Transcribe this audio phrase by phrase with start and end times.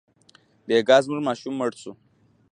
[0.65, 1.91] بېګا زموږ ماشوم مړ شو.